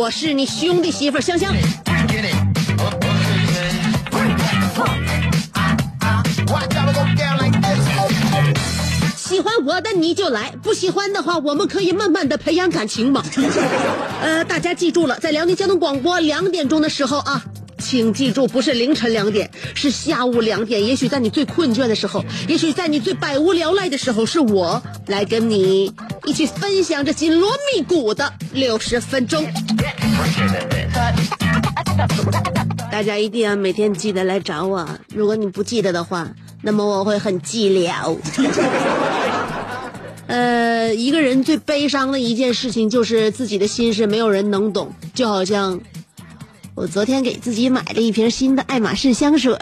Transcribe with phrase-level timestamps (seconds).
[0.00, 1.54] 我是你兄弟媳妇香香。
[9.14, 13.22] 喜欢我的你就来，不喜欢的话，我们可以慢慢的培养感情嘛。
[14.24, 17.44] 呃，大家记住了，在辽宁交通广播两点钟的时候啊，
[17.76, 20.82] 请记住，不是凌晨两点，是下午两点。
[20.82, 25.92] 也许在你最困倦的时候，也许在你最百无聊赖的时候，是我来跟你
[26.26, 29.44] 一起分享这紧锣密鼓的六十分钟。
[32.90, 36.28] 大家一定要每天记得来找我，如果你不记得的话，
[36.62, 38.16] 那么我会很寂寥。
[40.26, 45.80] 呃，一个人最悲伤的一件事情就是自己的心事没有人能懂，就好像
[46.74, 49.56] 我昨天给自己买了一瓶新的爱马仕香水。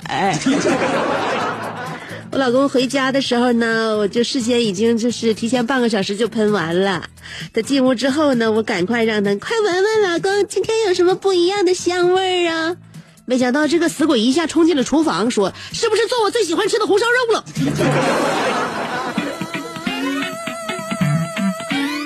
[2.30, 7.08] 我老公回家的时候呢，我就事先已经就是提前半个小时就喷完了。
[7.52, 12.76] 他进屋之后呢，我赶快让他快闻闻老公今天有什么不一样的香味儿啊！
[13.24, 17.44] 没想到这个死鬼一下冲进了厨房，说：“是不是做我最喜欢吃的红烧肉了？”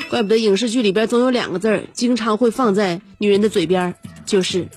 [0.11, 3.95] 怪不得影视剧里边总有两个字儿，经常会放在女人的嘴边，
[4.25, 4.69] 就是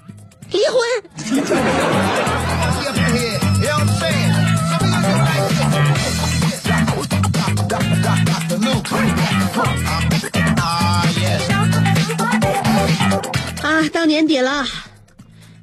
[0.51, 2.34] 离婚。
[13.61, 14.65] 啊，到年底了，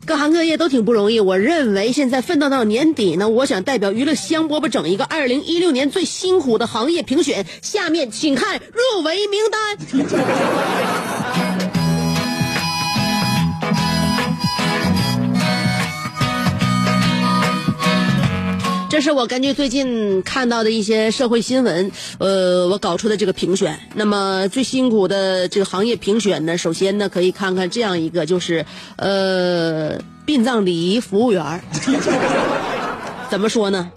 [0.07, 1.21] 各行各业都挺不容易。
[1.21, 7.47] 我认为现在奋斗到年底呢，我想代表娱乐香饽饽整一个二零一六年最辛苦的行业评选。
[7.61, 9.77] 下面请看入围名单。
[18.93, 23.81] 这是我根据最近看到的一些社会新闻，呃，我搞出的这个评选。
[23.95, 28.67] 那么最辛苦的这个行业评选呢，首先呢，可以看看这样一个，就是
[28.97, 31.63] 呃，殡葬礼仪服务员
[33.31, 33.91] 怎么说呢？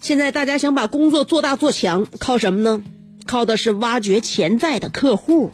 [0.00, 2.82] 现在大家想把工作做大做强，靠什么呢？
[3.26, 5.50] 靠的是挖掘潜在的客户。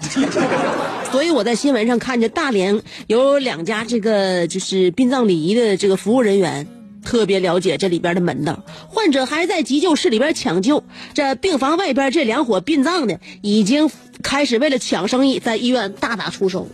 [1.10, 6.68] 所以我在新闻上看见大连有两家这个就是殡葬礼仪的这个服务人员。
[7.04, 10.82] 特别了解这里边的门道，患者还在急救室里边抢救，
[11.12, 13.90] 这病房外边这两伙殡葬的已经
[14.22, 16.66] 开始为了抢生意，在医院大打出手。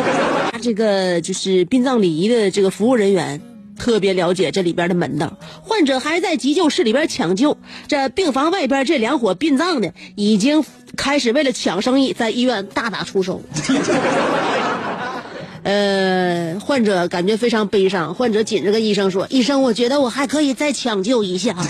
[0.62, 3.40] 这个就是殡葬礼仪的这个服务人员
[3.78, 7.56] 特别了解这里边的门道，患者还在急救室里边抢救，
[7.88, 10.62] 这病房外边这两伙殡葬的已经
[10.96, 13.40] 开始为了抢生意，在医院大打出手。
[15.62, 21.54] 呃，患者感觉非常悲伤，患者紧着跟医生说：“医生，我觉得我还可以再抢救一下。”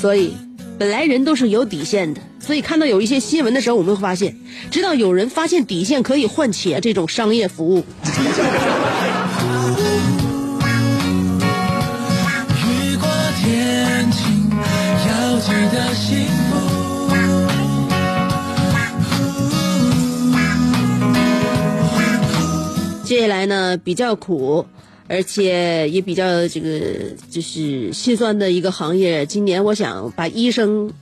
[0.00, 0.36] 所以，
[0.78, 4.36] 本来人都是有底线的，所以看到有一些新闻的时候，我们会发现，
[4.70, 7.78] 直到有人发现底线可以换钱这种商业服务。
[12.62, 13.08] 雨过
[13.42, 14.48] 天晴，
[15.08, 16.28] 要记得心
[23.20, 23.28] 未。
[23.28, 24.66] 来呢，比较苦，
[25.08, 26.70] 而且也比较这个
[27.30, 29.26] 就是心酸的一个行业。
[29.26, 30.92] 今年我想把医生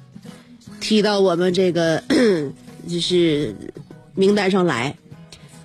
[0.80, 2.02] 提到我们这个
[2.88, 3.54] 就是
[4.14, 4.96] 名单上来。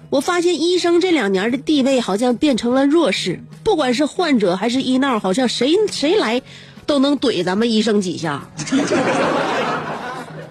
[0.10, 6.42] 我发现医生这两年的地位好像变成了弱势，不管是患者还是医闹，好像谁谁来
[6.86, 8.50] 都能怼咱们医生几下。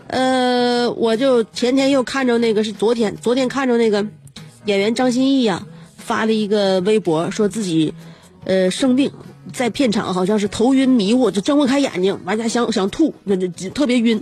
[0.06, 4.06] 呃，我就前天又看着那个是昨天，昨天看着那个
[4.64, 5.66] 演员张歆艺呀、
[6.08, 7.92] 发了一个微博，说自己
[8.46, 9.12] 呃生病，
[9.52, 14.18] 在片场好像是头晕迷糊，就睁不开眼睛，完家想想吐，那那特别晕。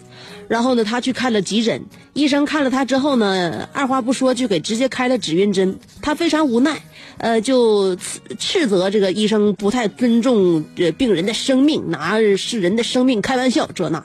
[0.49, 1.81] 然后呢，他去看了急诊，
[2.13, 5.79] 医生看了他之后呢，二话不说就给直接开了止晕针。
[6.03, 6.77] 他非常无奈，
[7.19, 14.05] 呃，就斥斥责这个医生不太尊重呃病人的生命，拿是人的生命开玩笑，这那。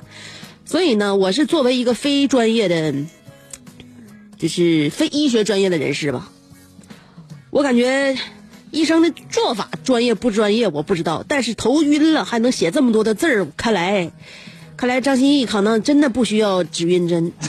[0.66, 2.94] 所以呢，我是作为一个非专业的，
[4.38, 6.32] 就是非医学专业的人士吧，
[7.52, 8.16] 我感觉
[8.72, 14.10] 医生的做法专业不专业我不知道，但是头晕了还能写这么多的字儿，看来，
[14.78, 17.34] 看来张歆艺可能真的不需要止晕针。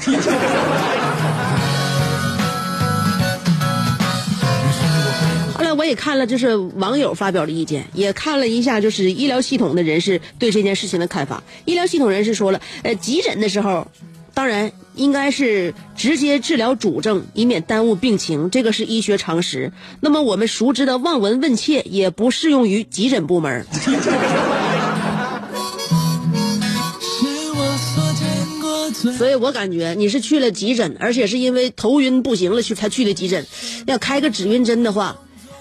[5.55, 11.45] 后来我也看了，就是网友发表的意见，也看了一下，就是医疗系统的人士对这件事情的看法。
[11.65, 13.87] 医疗系统人士说了，呃，急诊的时候，
[14.35, 19.73] 当然应该是直接治疗主症，以免耽误病情，这个是医学常识。
[20.01, 23.67] 那么我们熟知的望闻问切也不适用于急诊部门。
[29.19, 33.47] 所以我感觉你是去了急诊，而且是因为头晕不行了去才去的急诊。
[33.87, 35.17] 要开个止晕针的话，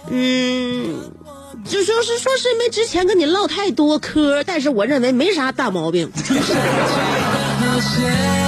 [0.09, 1.11] 嗯，
[1.65, 6.11] 就说是说是因为之前跟你唠太多嗑，但是我认为没啥大毛病。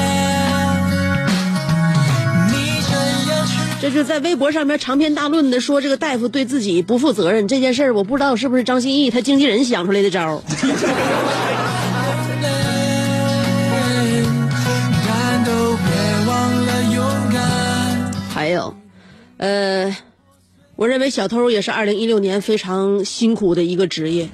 [3.84, 10.42] 这就在微博上面长篇大论的说这个大夫对自己不负责任这件事儿，我不知道是不是张歆艺他经纪人想出来的招儿。
[18.34, 18.74] 还有，
[19.36, 19.94] 呃，
[20.78, 24.30] 我认为小偷也是二零一六年非常辛苦的一个职业，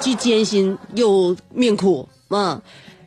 [0.00, 2.60] 既艰辛又命苦啊。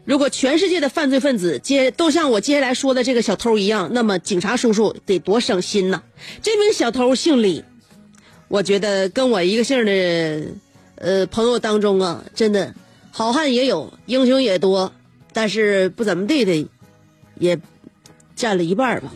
[0.09, 6.01] 如果全世界的犯罪分子接都像我接下来说的这个小偷一样，那么警察叔叔得多省心呐。
[6.41, 7.63] 这名小偷姓李，
[8.47, 10.47] 我觉得跟我一个姓的
[10.95, 12.73] 呃朋友当中啊，真的
[13.11, 14.91] 好汉也有，英雄也多，
[15.31, 16.67] 但是不怎么地的
[17.35, 17.59] 也
[18.35, 19.13] 占了一半吧。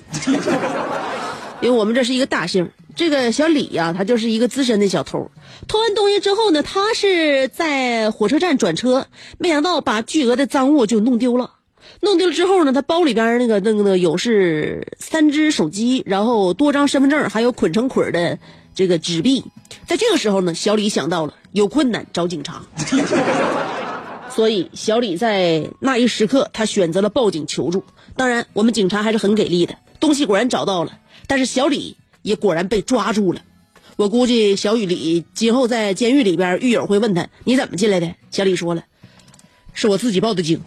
[1.59, 5.31] 因为我们这是一个大姓，这个小李呀、他就是一个资深的小偷。
[5.67, 9.07] 偷完东西之后呢，他是在火车站转车，
[9.39, 11.55] 没想到把巨额的赃物就弄丢了。
[12.01, 18.37] 弄丢了之后呢，他包里边那个那个那个有是三只手机，然后多张身份证，还有捆成捆的
[18.75, 19.43] 这个纸币。
[19.87, 22.61] 在这个时候呢，小李想到了有困难找警察，
[24.29, 27.83] 所以小李在那一时刻，他选择了报警求助。
[28.15, 33.41] 当然，我们警察还是很给力的，东西果然找到了，但是小李也果然被抓住了。
[33.95, 38.15] 我估计小雨里今后在监狱里边，狱友会问他你怎么进来的？
[38.31, 38.85] 小李说了，
[39.73, 40.59] 是我自己报的警。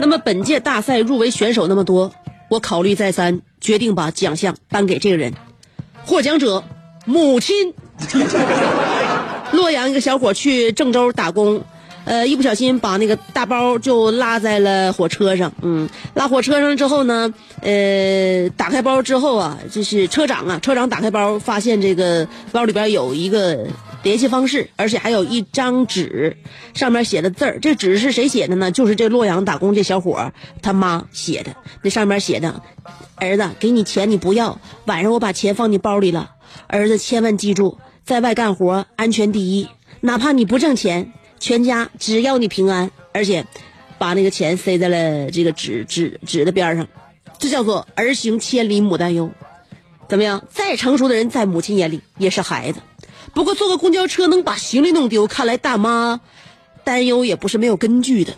[0.00, 2.14] 那么本届大赛入围选手那么多，
[2.48, 5.34] 我考虑再三，决定把奖项颁给这个人。
[6.06, 6.62] 获奖者，
[7.04, 7.74] 母亲。
[9.52, 11.62] 洛阳一个小伙去郑州打工，
[12.04, 15.52] 呃，一不小心把那个大包就落在了火车上。
[15.62, 17.32] 嗯，拉火车上之后呢，
[17.62, 23.66] 呃，打开包之后啊，就是车长啊，车长打开包发现这个包里边有一个
[24.02, 26.36] 联系方式，而且还有一张纸，
[26.74, 27.58] 上面写的字儿。
[27.60, 28.70] 这纸是谁写的呢？
[28.70, 30.32] 就是这洛阳打工这小伙
[30.62, 31.56] 他妈写的。
[31.82, 32.62] 那上面写的
[33.16, 36.32] ：“儿子，给你钱你不要，晚上我把钱放你包里了。
[36.66, 39.68] 儿子千万记住，在外干活安全第一，
[40.00, 42.90] 哪怕你不挣钱，全家只要你平安。
[43.12, 43.44] 而且，
[43.98, 46.88] 把那个钱塞在了这个纸纸纸的边上，
[47.38, 49.30] 这叫做儿行千里母担忧。
[50.08, 50.42] 怎么样？
[50.48, 52.80] 再成熟的人，在母亲眼里也是孩子。
[53.34, 56.18] 不过坐个公交车能把行李弄丢，看来大妈
[56.84, 58.32] 担忧也不是没有根据的。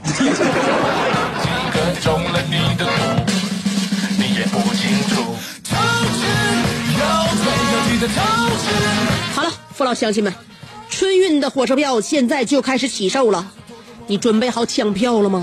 [9.80, 10.30] 父老乡亲们，
[10.90, 13.50] 春运的火车票现在就开始起售了，
[14.06, 15.42] 你准备好抢票了吗？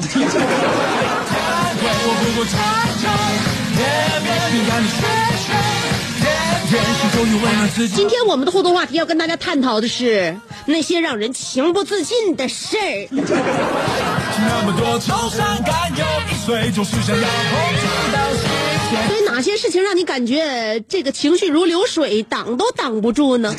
[7.96, 13.08] 今天我们的互动话题要跟大家探讨的是那些让人情不自禁的事儿。
[13.10, 18.67] 那么多愁善感有一岁，总是想要。
[19.08, 23.53] 所以哪些事情让你感觉这个情绪如流水，挡都挡不住呢？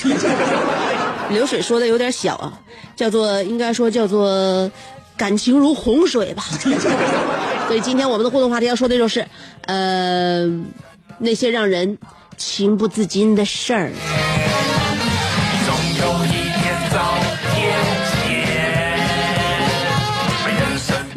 [1.30, 2.60] 流水说的有点小啊，
[2.96, 4.70] 叫做应该说叫做
[5.16, 6.42] 感情如洪水吧。
[7.68, 9.26] 所以今天我们的互动话题要说的就是，
[9.66, 10.46] 呃，
[11.18, 11.98] 那些让人
[12.38, 13.92] 情不自禁的事儿。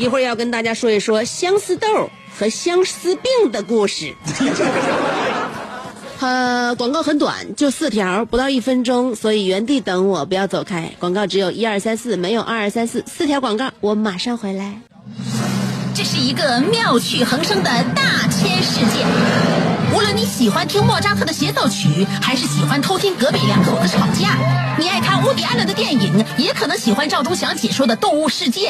[0.01, 4.15] 一会儿要跟大家说一说相思豆和相思病的故事。
[6.19, 10.91] 呃，广告很短，就四条，不到一分钟，所以原地等我，不要走开。
[10.97, 14.79] 广告只有一二三四，没有二二三四，四条广告，我马上回来。
[15.93, 19.05] 这是一个妙趣横生的大千世界。
[19.93, 24.35] 无论你喜欢听莫扎特的协奏曲，还是喜欢偷听隔壁两口子吵架，
[24.79, 28.69] 你爱看乌迪安的电影，也可能喜欢赵忠祥解说的《动物世界》。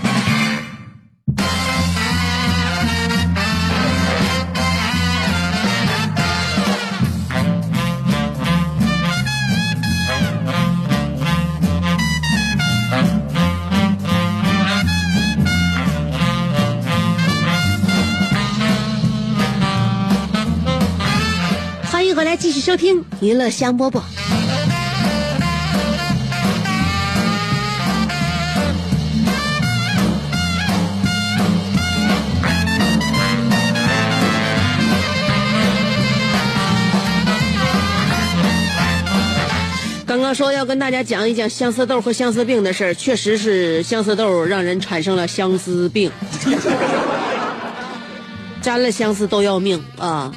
[22.41, 24.01] 继续收听娱乐香饽饽。
[40.07, 46.11] 刚刚说要跟大家讲一讲相思豆和相思病的事儿，确实是相思豆让人产生了相思病，
[48.63, 50.33] 沾了相思都要命啊！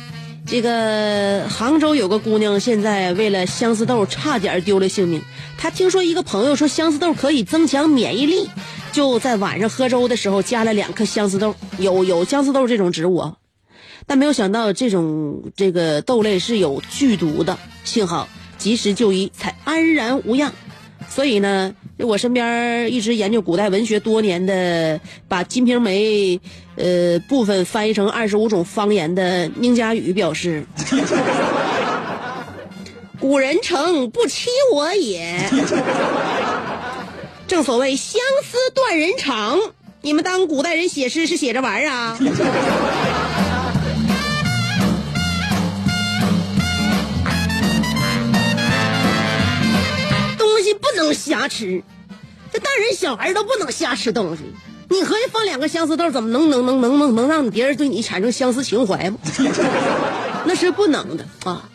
[0.54, 5.20] 这个杭州有个姑娘，现在为了相思豆差点丢了性命。
[5.58, 8.48] 她听说一个朋友说相思豆可以增强免疫力，
[8.92, 11.56] 就在晚上喝粥的时候加了两颗相思豆。
[11.78, 13.32] 有有相思豆这种植物，
[14.06, 20.52] 但没有想到这种这个豆类是有剧毒的，幸好及时就医，才安然无恙。
[21.08, 26.36] 所以呢，就我身边一直研究古代文学多年的，把《金瓶梅》
[26.76, 30.66] 呃部分翻译成二十五种方言的宁佳宇表示
[33.20, 35.38] ：“古人诚不欺我也。
[37.46, 39.60] 正所谓相思断人肠，
[40.02, 42.18] 你们当古代人写诗是写着玩啊？”
[50.94, 51.82] 能瞎吃，
[52.52, 54.42] 这大人小孩都不能瞎吃东西。
[54.90, 59.18] 你合计放两个相思豆，怎么能能能能能能让别人对你产生相思情怀吗？
[60.46, 61.68] 那是不能的啊。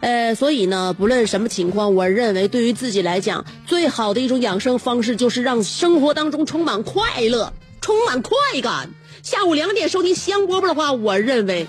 [0.00, 8.90] 呃，所以呢，不论什么情况，我认为对于自己来讲，最好的一种养生方式就是让生活当中充满快乐，充满快感。
[9.22, 11.66] 下午两点收听香饽饽的话，我认为，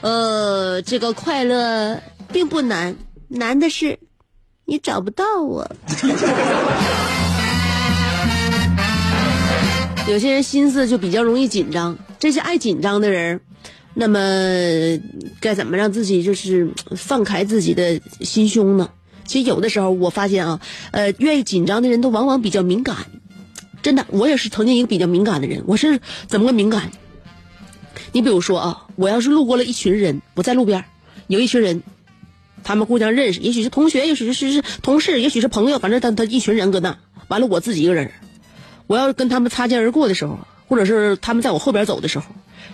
[0.00, 2.00] 呃，这个快乐
[2.32, 2.96] 并不难，
[3.28, 3.98] 难的是
[4.64, 5.68] 你找不到我。
[10.08, 13.40] 有些人心思就比较容易紧张，这些爱紧张的人，
[13.94, 14.18] 那么
[15.40, 18.90] 该怎么让自己就是放开自己的心胸呢？
[19.24, 22.96] 其实有的时候我发现啊，呃，愿意紧张的人都往往比较敏感，
[23.80, 25.62] 真的，我也是曾经一个比较敏感的人。
[25.66, 26.90] 我是怎么个敏感？
[28.10, 30.84] 你比如说啊，我要是路过了一群人，我在路边
[31.28, 31.80] 有一群人，
[32.64, 36.96] 他们互相认识，也许是同学，也许是是同事，也许是朋友，反正他他一群人搁那，
[37.28, 38.10] 完了我自己一个人。
[38.86, 40.38] 我要跟他们擦肩而过的时候，
[40.68, 42.26] 或者是他们在我后边走的时候，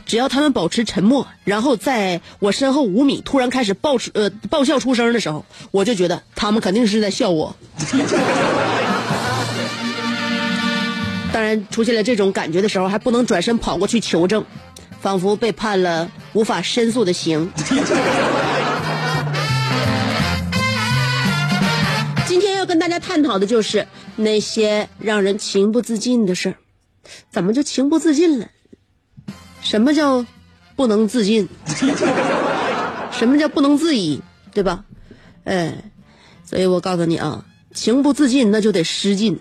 [0.07, 7.55] 只要他们保持沉默，然后在我身后五米突然开始爆出呃爆笑出声的时候，我就觉得他们肯定是在笑我。
[11.31, 14.45] 当然，出现了这种感觉的时候，还不能转身跑过去求证，
[15.01, 17.53] 仿佛被判了无法申诉的刑。
[22.89, 26.57] 大家探讨的就是那些让人情不自禁的事儿，
[27.31, 28.49] 怎么就情不自禁了？
[29.61, 30.25] 什么叫
[30.75, 31.47] 不能自禁？
[33.13, 34.23] 什么叫不能自已？
[34.55, 34.87] 对吧？
[35.45, 35.75] 哎，
[36.47, 39.39] 所以我告诉你啊，情不自禁那就得失禁，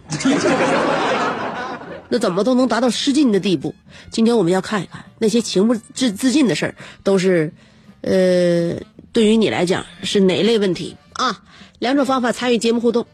[2.10, 3.74] 那怎么都能达到失禁的地步？
[4.12, 7.54] 今天我们要看一看那些情不自自禁的事儿，都是
[8.02, 8.76] 呃，
[9.14, 11.44] 对于你来讲是哪类问题啊？
[11.80, 13.06] 两种方法参与节目互动，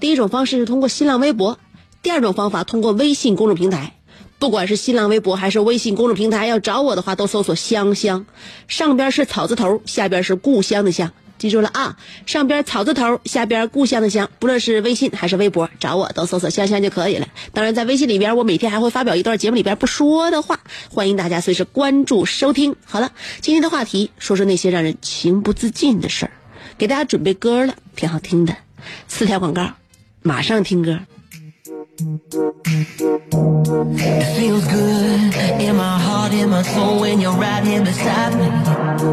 [0.00, 1.58] 第一种方式是通过新浪微博，
[2.02, 3.94] 第二种方法通过微信公众平台。
[4.38, 8.26] 不管是新浪微博还是微信公众平台，要找我的话都搜索“香香”，
[8.66, 11.12] 上边是草字头，下边是故乡的乡。
[11.38, 11.96] 记住了啊，
[12.26, 17.28] 上边草字头，下边故乡的乡，不论是微信还是微博，找我都搜索香香就可以了。
[17.52, 22.74] 当然，在微信里边，我每天还会发表一段节目里边不说的话，欢迎大家随时关注收听。
[22.84, 26.32] 好了，今天的话题说说那些让人情不自禁的事儿，
[26.78, 28.56] 给大家准备歌了，挺好听的，
[29.08, 29.70] 四条广告，
[30.21, 30.99] 马上听歌。
[33.99, 38.47] It feels good in my heart, in my soul when you're right here beside me.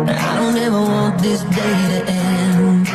[0.07, 2.87] I don't ever want this day to end.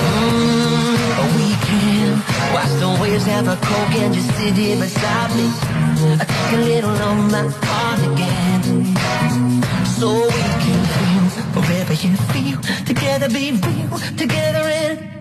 [0.00, 0.96] Mm,
[1.36, 5.48] we can watch the waves have a coke and just sit here beside me.
[6.20, 8.94] I take a little on my heart again.
[9.98, 12.60] So we can feel wherever you feel.
[12.84, 15.11] Together be real, together and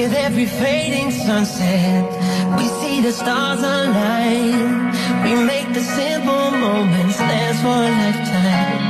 [0.00, 2.04] With every fading sunset,
[2.56, 4.92] we see the stars align.
[5.24, 8.89] We make the simple moments last for a lifetime.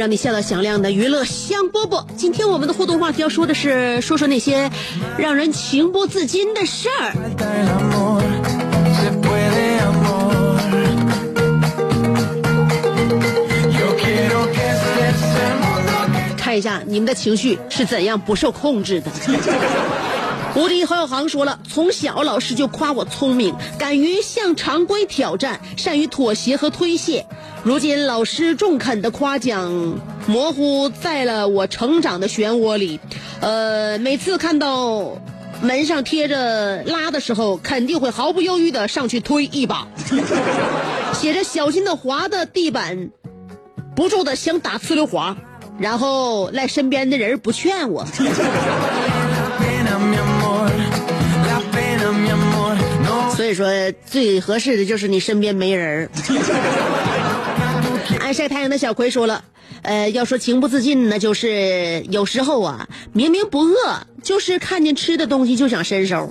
[0.00, 2.02] 让你笑到响亮的娱乐香饽饽。
[2.16, 4.70] 今天我们的互动话题要说的是，说说那些
[5.18, 7.12] 让人情不自禁的事儿。
[16.38, 19.10] 看一下你们的情绪是怎样不受控制的。
[20.56, 27.24] 无敌侯小航说了，从小老师就夸我聪明，敢于向常规挑战，善于妥协和推卸。
[27.62, 29.70] 如今老师中肯的夸奖，
[30.26, 32.98] 模糊在了我成长的漩涡里。
[33.40, 35.16] 呃，每次看到
[35.62, 39.86] 门上贴着“拉”的时候，肯定会毫不犹豫的上去推一把。
[41.14, 43.10] 写着“小心的滑的地板”，
[43.94, 45.36] 不住的想打呲溜滑，
[45.78, 48.04] 然后赖身边的人不劝我。
[53.40, 53.66] 所以说，
[54.04, 56.10] 最合适的就是你身边没人儿。
[58.20, 59.42] 爱 晒太阳的小葵说了，
[59.80, 63.72] 呃，要说情不自禁呢，就是有时候啊，明明不饿，
[64.22, 66.30] 就是看见吃的东西就想伸手。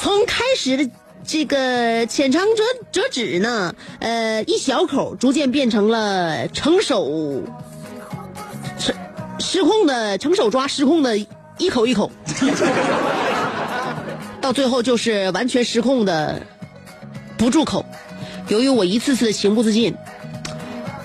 [0.00, 0.90] 从开始的
[1.24, 7.40] 这个浅尝辄辄止呢，呃，一小口，逐渐变成了成手
[8.80, 8.92] 失
[9.38, 11.16] 失控的成手抓，失控的
[11.58, 12.10] 一口一口。
[14.42, 16.42] 到最后就是完全失控的
[17.38, 17.86] 不住口。
[18.48, 19.94] 由于我一次次的情不自禁，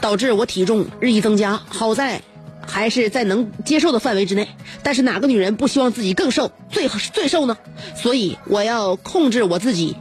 [0.01, 1.61] 导致我体重日益增加。
[1.69, 2.21] 好在
[2.65, 4.49] 还是在能接受的范围之内。
[4.81, 7.57] 但是哪个女人不希望自己更瘦，最最瘦呢？
[7.95, 9.95] 所以我要控制我自己，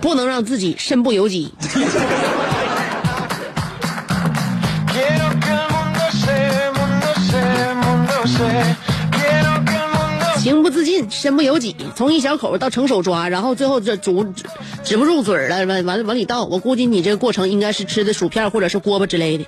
[0.00, 1.54] 不能让自己身不由己。
[11.10, 14.24] 身不由己，从一小口到成手抓，然后最后这煮
[14.84, 16.44] 止不住嘴了，完完了往里倒。
[16.44, 19.44] 我估计你这个过程应该是吃的薯片或者是锅巴之类的。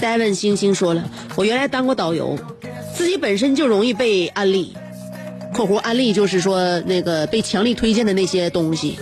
[0.00, 1.04] Seven 星星说了，
[1.36, 2.36] 我原来当过导游，
[2.94, 4.74] 自己本身就容易被安利
[5.54, 8.98] （括弧安利就是说那个被强力推荐的那些东西）。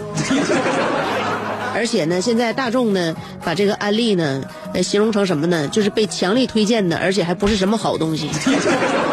[1.80, 5.66] 而且呢，现在大众呢把这个安利呢，呃，形容成什么呢？
[5.68, 8.28] 就是被强力推荐的，而且还不是什么好东西。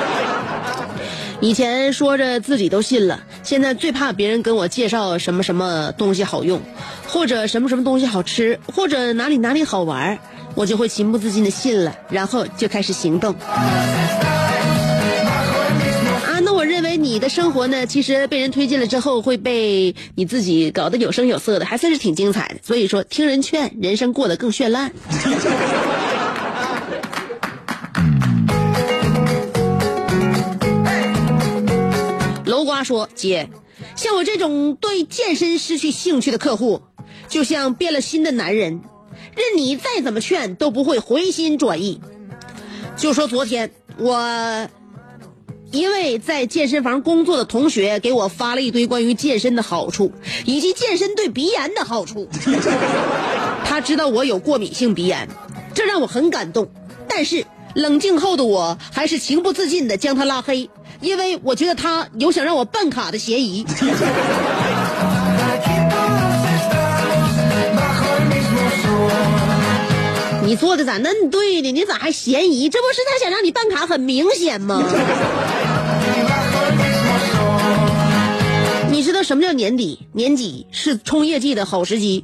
[1.40, 6.62] 以前说着自己都信了，现在最怕别人跟我介绍什么什么东西好用，
[7.08, 10.20] 或者什么什么东西好吃，或者哪里哪里好玩，
[10.54, 13.34] 我就会情不自禁的信了，然后就开始行动。
[17.18, 22.60] 你的生活呢，其实被人推荐了之后，会被你自己搞得有声有色的，还算是挺精彩的。
[22.62, 24.92] 所以说，听人劝，人生过得更绚烂。
[32.46, 33.50] 楼瓜说：“姐，
[33.96, 36.84] 像我这种对健身失去兴趣的客户，
[37.28, 38.80] 就像变了心的男人，
[39.36, 42.00] 任你再怎么劝都不会回心转意。
[42.96, 44.70] 就说昨天我
[45.72, 50.12] 一位在健身房工作的同学给我发了一堆关于健身的好处，
[50.46, 52.28] 以及健身对鼻炎的好处。
[53.66, 55.28] 他知道我有过敏性鼻炎，
[55.74, 56.70] 这让我很感动。
[57.08, 60.70] 但是冷静后的我还是情不自禁的将他拉黑，
[61.02, 63.66] 因为我觉得他有想让我办卡的嫌疑。
[70.48, 71.74] 你做的咋恁对呢？
[71.74, 72.70] 你咋还嫌疑？
[72.70, 74.82] 这不是他想让你办卡，很明显吗.
[78.90, 80.08] 你知道什么叫年底？
[80.14, 82.24] 年底是冲业绩的好时机。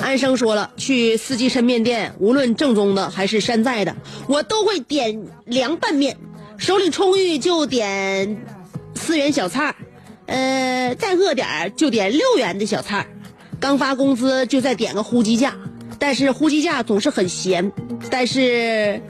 [0.00, 3.94] 安生说了，去四季抻面店，无论正宗的还是山寨的，
[4.26, 6.16] 我都会点凉拌面。
[6.56, 8.42] 手里充裕就点
[8.94, 9.74] 四元小菜儿，
[10.28, 13.06] 呃，再饿点儿就点六元的小菜儿。
[13.60, 15.54] 刚发工资就再点个呼鸡架，
[15.98, 17.72] 但是呼鸡架总是很咸，
[18.10, 19.00] 但是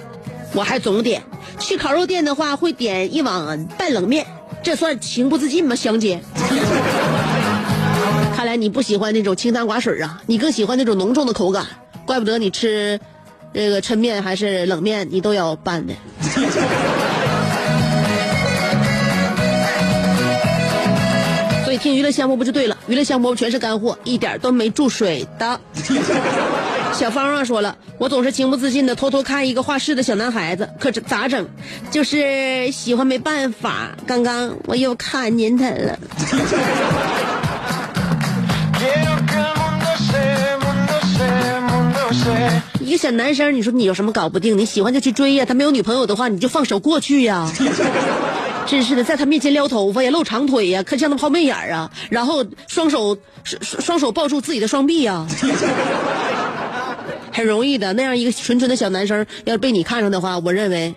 [0.54, 1.22] 我还总点。
[1.58, 4.26] 去烤肉店的话会点一碗半冷面，
[4.62, 6.20] 这算情不自禁吗，香姐？
[8.36, 11.66] 看来你不喜欢那种清汤寡水啊，你更喜欢那种浓重的口感。
[12.06, 12.98] 怪不得你吃
[13.52, 15.94] 这个抻面还是冷面，你都要拌的。
[21.78, 25.60] 听娱乐项目不就对了，娱乐项目全是干货，一点都没注水的。
[26.94, 31.46] 小芳啊说了，我总是情不自禁的偷偷看一个画室的小男孩子，可这咋整？
[31.90, 33.90] 就是喜欢没办法。
[34.06, 35.98] 刚刚我又看见他了。
[42.80, 44.56] 一个小男生，你说你有什么搞不定？
[44.58, 47.48] 你喜欢就去追呀，他没有女朋友的话，你就放手过去呀。
[48.68, 55.26] 真是的，在他面前撩头发呀，露长腿呀，可像他抛媚眼儿啊，然后双手双双手抱住自己的双臂呀，
[57.32, 57.92] 很容易的。
[57.94, 60.94] 那样一个纯纯的小男生，要是被你看上的话，我认为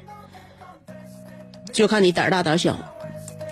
[1.71, 2.77] 就看你胆儿大胆儿小，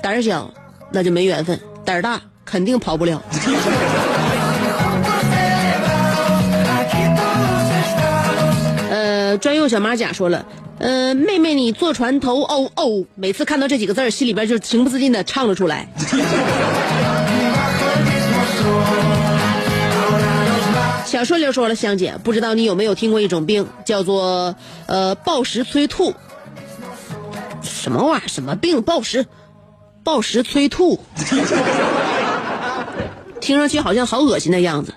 [0.03, 0.51] 胆儿小
[0.91, 3.21] 那就没缘分，胆儿大肯定跑不了。
[9.37, 10.45] 专用小马甲说了，
[10.79, 15.87] 呃，妹妹你坐船头哦哦，每次看到这几个字儿，心里边就情不自禁的唱了出来。
[21.05, 26.13] 小顺溜说了，香姐，不知道你有没有听过一种病，叫做呃暴食催吐。
[27.61, 28.27] 什么玩意儿？
[28.27, 28.81] 什么病？
[28.83, 29.25] 暴食？
[30.03, 30.99] 暴食催吐？
[33.41, 34.93] 听上去好像好恶心的样子。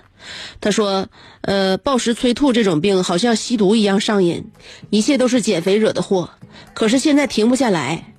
[0.63, 1.09] 他说
[1.43, 4.45] ：“呃，暴食催吐这种病好像吸毒一样上瘾，
[4.91, 6.31] 一切都是减肥惹的祸。
[6.73, 8.15] 可是现在停不下来，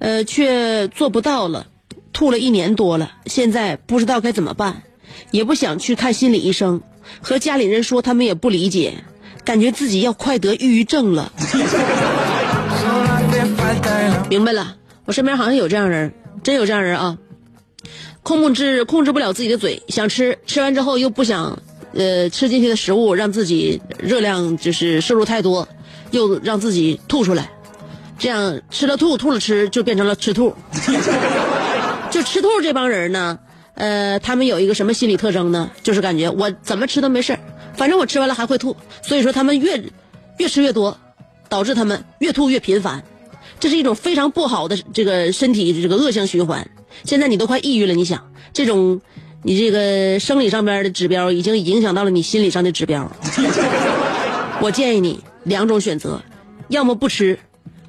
[0.00, 1.68] 呃，却做不到了。
[2.12, 4.82] 吐了一年多了，现在不知道该怎么办，
[5.30, 6.82] 也不想去看心理医生，
[7.20, 9.04] 和家里人说他们也不理解，
[9.44, 11.32] 感觉自己要快得抑郁症了。
[14.28, 17.16] 明白了，我身边好像有这样人，真有这样人啊。”
[18.24, 21.60] 控制控制不了自己的嘴，想吃，吃完之后又不想，
[21.96, 25.66] 呃，吃进去的食物让自己热量就是摄入太多，
[26.10, 27.50] 又让自己吐出来，
[28.18, 30.54] 这样吃了吐，吐了吃，就变成了吃吐。
[32.10, 33.38] 就吃吐这帮人呢，
[33.74, 35.70] 呃，他们有一个什么心理特征呢？
[35.82, 37.38] 就是感觉我怎么吃都没事
[37.74, 39.82] 反正我吃完了还会吐，所以说他们越
[40.38, 40.98] 越吃越多，
[41.48, 43.04] 导致他们越吐越频繁，
[43.60, 46.70] 这是一种非常不好的这个身体这个恶性循环。
[47.04, 49.02] 现在你都快抑郁了，你想这种，
[49.42, 53.10] 你这个生理上边的指标已经影响到了你心理上的指标。
[54.60, 56.20] 我建议你两种选择，
[56.68, 57.38] 要么不吃，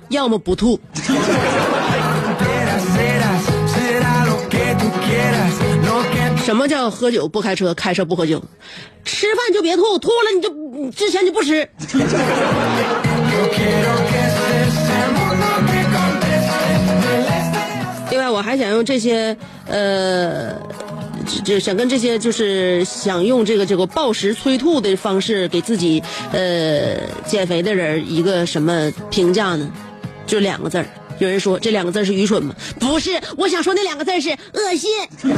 [0.10, 0.80] 要么不吐。
[6.46, 8.42] 什么叫喝酒不开车，开车不喝酒？
[9.04, 11.68] 吃饭就别吐，吐了你就之前就不吃。
[18.10, 20.54] 另外，我还想用这些呃，
[21.44, 29.70] 这想跟这些就是想用这个这个暴食催吐的方式给自己呃减肥的人一个什么评价呢？
[30.26, 30.86] 就两个字儿。
[31.20, 32.56] 有人说这两个字是愚蠢吗？
[32.80, 34.92] 不是，我想说那两个字是恶心。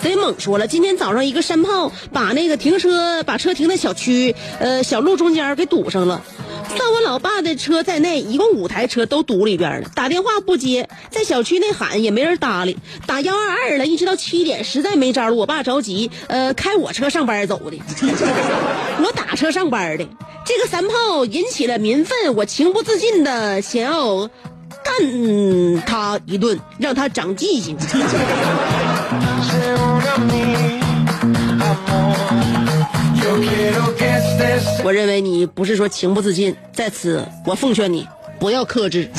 [0.00, 6.22] 贼猛说了，今天早上一个山炮把那个停车把车停在小区呃小路中间给堵上了。
[6.76, 9.88] 算我老爸的车在内，一共五台车都堵里边了。
[9.94, 12.78] 打电话不接，在小区内喊也没人搭理。
[13.06, 15.34] 打幺二二了，一直到七点，实在没招了。
[15.34, 17.76] 我爸着急，呃，开我车上班走的，
[19.02, 20.06] 我打车上班的。
[20.44, 24.28] 这个三炮引起了民愤，我情不自禁的想要
[24.82, 27.76] 干他一顿，让他长记性。
[34.82, 38.06] 我认为你不是说情不自禁，在此我奉劝你
[38.38, 39.10] 不要克制。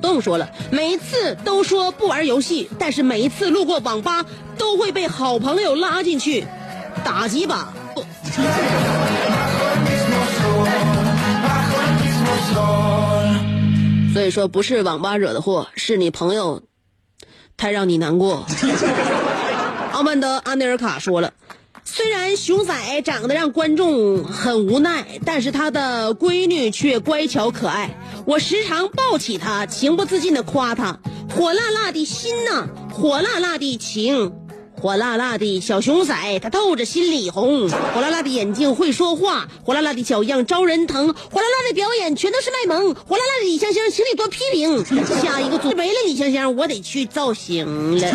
[0.00, 4.24] 动说了，每一次都说不玩游戏，但是每一次路过网吧
[4.58, 6.44] 都会被好朋友拉进去
[7.04, 7.72] 打几把。
[14.12, 16.62] 所以说，不是网吧惹的祸，是你朋友
[17.56, 18.44] 太让你难过。
[19.92, 21.32] 奥曼德·安内尔卡说了，
[21.84, 27.96] 虽然熊仔长得让观众很无奈，但是他的闺女却乖巧可爱。
[28.26, 30.98] 我时常抱起她，情不自禁的夸她，
[31.34, 34.32] 火辣辣的心呐，火辣辣的情。
[34.82, 42.92] 火辣辣的小熊仔，他透着心里红；火辣辣的眼睛会说话，火辣辣的小样招人疼，火辣辣的表演全都是卖萌。
[42.92, 44.84] 火辣辣的李香香，请你多批评。
[45.22, 48.10] 下一个组没了李香香，我得去造型了。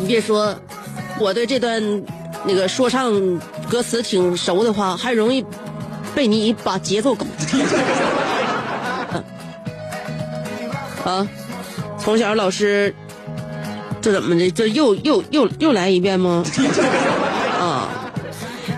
[0.00, 0.58] 你别说，
[1.18, 2.02] 我对这段
[2.46, 5.44] 那个说唱歌词挺熟的话，还容易
[6.14, 7.26] 被你把节奏搞。
[11.04, 11.26] 啊！
[11.98, 12.94] 从小老师，
[14.00, 14.50] 这怎么的？
[14.50, 16.44] 这又又又又来一遍吗？
[17.58, 17.88] 啊！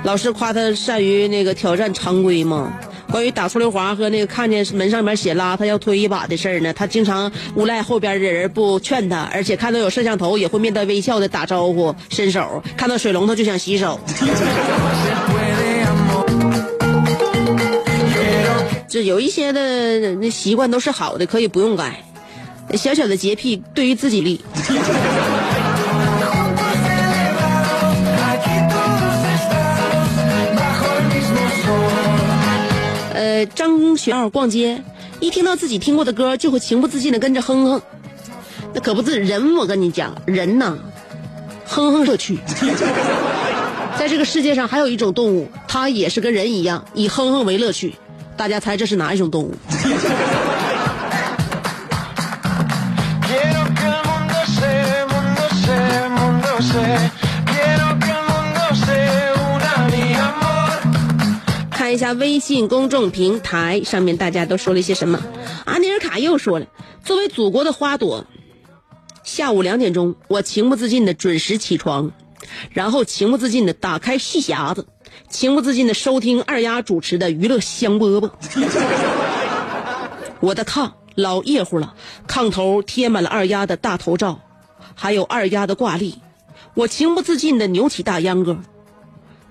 [0.05, 2.73] 老师夸他善于那个挑战常规吗？
[3.11, 14.01] 关于打出溜滑和那个看见门上面写拉他要推一把的事儿呢，他经常无赖后边的人不劝他，而且看到有摄像头也会面带微笑的打招呼伸手，看到水龙头就想洗手。
[18.89, 22.03] 这有一些的那习惯都是好的，可以不用改。
[22.77, 24.41] 小小的洁癖对于自己利。
[33.15, 34.83] 呃，张学傲逛街，
[35.21, 37.83] 一听到自己听过的歌，就会情不自禁的跟着哼哼。
[38.75, 40.77] 那可不是人，我跟你讲，人呐，
[41.67, 42.39] 哼哼乐趣。
[43.99, 47.95] 在这个世界上还有一种动物，它也是跟人一样，以哼哼为乐趣。
[48.37, 49.55] 大家猜这是哪一种动物？
[61.71, 65.21] 看一下微信公众平台上面大家都说了些什么。
[65.65, 66.67] 阿尼尔卡又说了，
[67.05, 68.25] 作为祖国的花朵，
[69.23, 72.13] 下午两点钟，我情不自禁的准时起床，
[72.71, 74.87] 然后情不自禁的打开戏匣子，
[75.29, 78.31] 情不自禁的收听二丫主持的娱乐香饽饽。
[80.41, 81.95] 我的炕老热乎了，
[82.27, 84.41] 炕头贴满了二丫的大头照，
[84.95, 86.19] 还有二丫的挂历。
[86.75, 88.59] 我情不自禁的扭起大秧歌，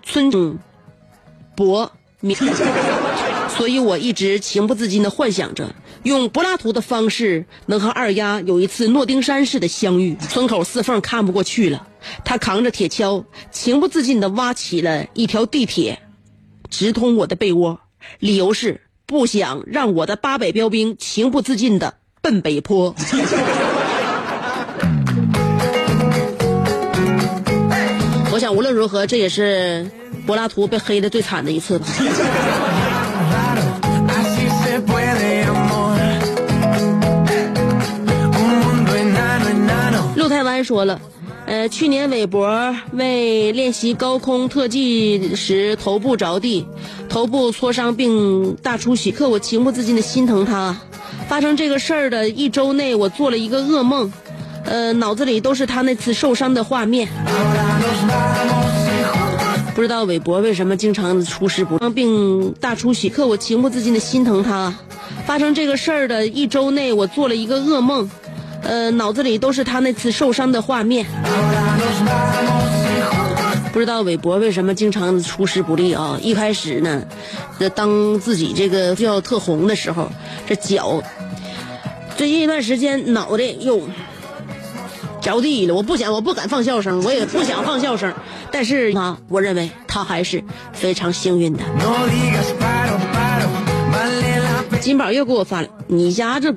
[0.04, 0.58] 村中
[1.56, 2.36] 博明，
[3.56, 10.16] 所以我一直情不自禁的幻想着，用柏拉图的方式能和二丫有一次诺丁山式的相遇。
[10.16, 11.88] 村口四凤看不过去了，
[12.26, 16.02] 他扛着铁锹，情不自禁的挖起了一条地铁，
[16.70, 17.82] 直通我的被窝，
[18.20, 22.96] 理由是不想让我的八百标兵情不自禁的奔北坡。
[28.62, 29.90] 无论如何，这也是
[30.28, 31.88] 柏拉图被黑的最惨的一次吧。
[40.16, 41.02] 陆台湾说了，
[41.48, 46.64] 呃，去年韦伯为练习高空特技时头部着地，
[47.10, 50.78] 头部挫伤并大出血，可我情不自禁的心疼他。
[51.28, 54.14] 发生这个事儿的一周内，我做了一个噩梦，
[54.66, 57.08] 呃，脑子里都是他那次受伤的画面。
[59.74, 64.74] 不知道韦博为什么经常出师不并大出血，可我情不自禁的心疼他。
[65.26, 68.10] 发生这个事儿的一周内，我做了一个噩梦，
[68.64, 71.06] 呃，脑子里都是他那次受伤的画面。
[73.72, 76.20] 不知道韦博为什么经常出师不利啊？
[76.22, 77.04] 一开始呢，
[77.58, 80.12] 这当自己这个要特红的时候，
[80.46, 81.02] 这脚
[82.18, 83.82] 最近一段时间脑袋又
[85.22, 85.74] 着地了。
[85.74, 88.14] 我不想，我不敢放笑声，我也不想放笑声。
[88.52, 91.64] 但是啊，我认为他还是非常幸运的。
[94.82, 96.52] 金宝又给我发了，你家这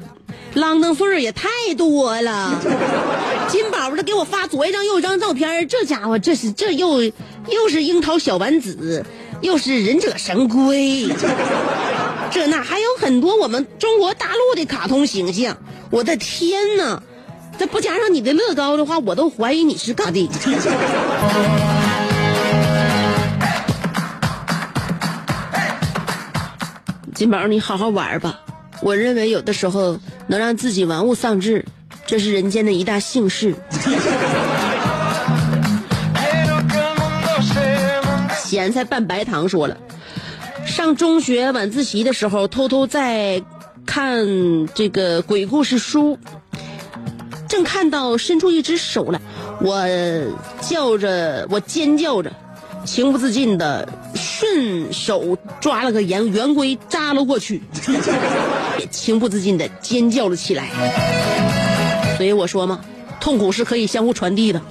[0.54, 2.58] 啷当岁儿也太多了。
[3.48, 9.04] 金宝这给我发左一张右一张照片，这家伙这是这又又是樱桃小丸子，
[9.42, 11.06] 又是忍者神龟，
[12.30, 15.58] 这那还有很多我们中国大陆的卡通形象。
[15.90, 17.02] 我的天哪！
[17.58, 20.28] 这不加上你的乐高的话，我都怀疑你是干的。
[27.14, 28.40] 金宝，你好好玩吧。
[28.82, 31.64] 我认为有的时候能让自己玩物丧志，
[32.06, 33.54] 这是人间的一大幸事。
[38.44, 39.76] 咸菜拌白糖说了，
[40.66, 43.42] 上中学晚自习的时候，偷偷在
[43.86, 44.26] 看
[44.74, 46.18] 这个鬼故事书，
[47.48, 49.20] 正看到伸出一只手来，
[49.60, 49.84] 我
[50.60, 52.32] 叫着，我尖叫着，
[52.84, 57.62] 情不自禁的顺手抓了个圆圆规扎了过去，
[58.78, 60.68] 也 情不自禁的尖叫了起来。
[62.16, 62.80] 所以我说嘛，
[63.20, 64.60] 痛苦是可以相互传递的。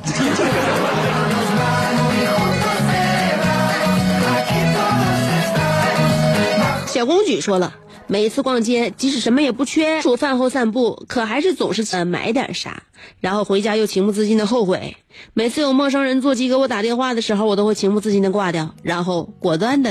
[6.87, 7.73] 小公举说了，
[8.13, 12.83] 每次逛街，即使什么也不缺，除饭后散步，可还是总是呃买点啥，
[13.19, 14.95] 然后回家又情不自禁的后悔。
[15.33, 19.89] 每次有陌生人座机给我打电话的时候，我都会情不自禁的挂掉，然后果断的。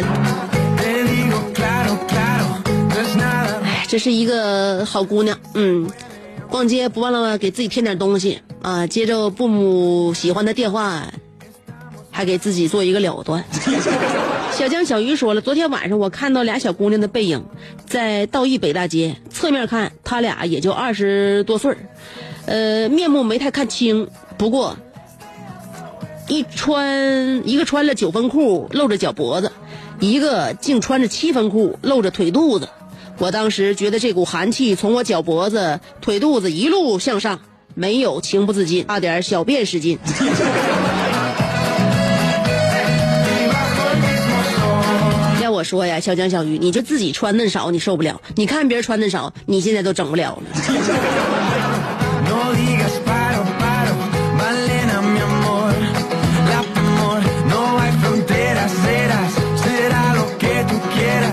[3.64, 5.90] 哎，这是一个好姑娘，嗯，
[6.48, 11.12] 逛街不忘了给自己添点东西啊，接着父母喜欢的电话，
[12.12, 13.44] 还给自己做一个了断。
[14.62, 17.44] 小江小鱼说了，昨天晚上我看到俩小姑娘的背影，
[17.84, 21.78] 在道义北大街，侧面看她俩也就二十多岁儿
[22.46, 24.06] 呃，面目没太看清，
[24.38, 24.76] 不过
[26.28, 29.50] 一穿一个穿了九分裤露着脚脖子，
[29.98, 32.68] 一个竟穿着七分裤露着腿肚子。
[33.18, 37.40] 我当时觉得这股寒气从我脚脖子、腿肚子一路向上，
[37.74, 39.98] 没有情不自禁，差点小便失禁。
[45.62, 50.42] 说呀，小江小鱼，你就自己穿的少，你受不了；你看别人穿的少，你现在都整不了了。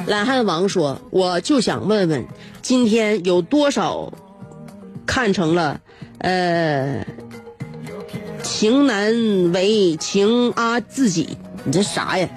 [0.07, 2.25] 懒汉王说：“我就想问问，
[2.61, 4.11] 今天有多少
[5.05, 5.79] 看成了，
[6.19, 7.05] 呃。”
[8.41, 9.13] 情难
[9.51, 12.27] 为情啊，自己，你这啥呀？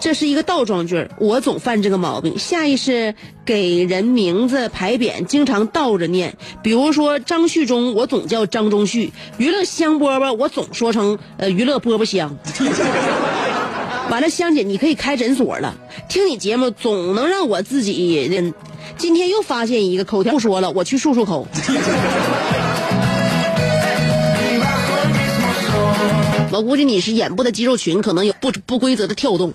[0.00, 3.14] 这是一个倒装句，我总犯这个毛病，下意识
[3.44, 6.36] 给人名字排匾，经常倒着念。
[6.62, 12.36] 比如说张旭中，我总叫张中旭；娱乐香饽饽，我总说成呃娱乐饽饽香。
[14.10, 15.74] 完了，香姐，你可以开诊所了。
[16.08, 18.52] 听你节目总能让我自己认。
[18.98, 21.46] 今天又发现一个口条，不说了，我去漱漱口。
[26.52, 29.52] 我估计你是眼部的肌肉群可能有不不规则的跳动。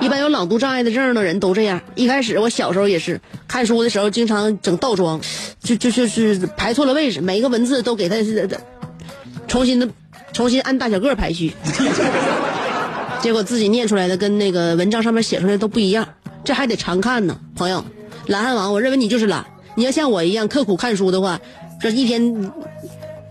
[0.00, 1.80] 一般有朗读障碍的症的人都这样。
[1.94, 5.20] 一开始我小时候也是看书的时候经常整倒装，
[5.62, 8.16] 就就就是排错了位置，每一个文字都给它
[9.46, 9.88] 重新的
[10.32, 11.54] 重新按大小个排序，
[13.22, 16.06] 结果自己念出来的跟那个文章上面写出来的都不一样。
[16.44, 17.84] 这还得常看呢，朋友。
[18.26, 19.46] 懒汉王，我认为你就是懒。
[19.76, 21.40] 你要像我一样刻苦看书的话，
[21.80, 22.52] 这一天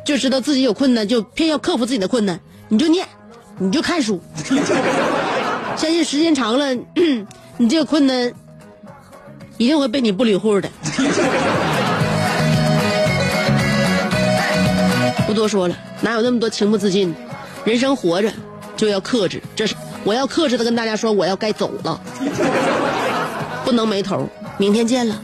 [0.06, 2.39] 就知道自己有困难，就偏要克服自己的困难，
[2.70, 3.06] 你就念，
[3.58, 4.22] 你就看书。
[5.76, 6.74] 相信时间长了，
[7.58, 8.32] 你这个困难
[9.58, 10.70] 一定会被你不理会的。
[15.26, 17.14] 不多说了，哪有那么多情不自禁？
[17.66, 18.32] 人生活着
[18.78, 21.99] 就要克制，这是我要克制的跟大家说，我要该走了，
[23.66, 24.30] 不能没头。
[24.58, 25.20] 明天见了。